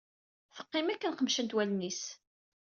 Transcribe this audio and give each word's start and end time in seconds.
Teqqim 0.55 0.87
akken 0.93 1.13
qemcent 1.19 1.55
wallen-is. 1.55 2.01